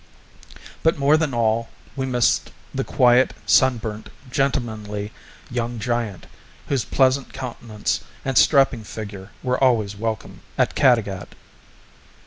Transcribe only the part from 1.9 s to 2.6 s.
we missed